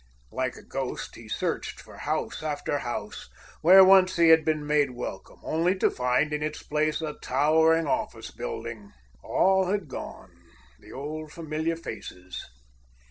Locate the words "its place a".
6.41-7.13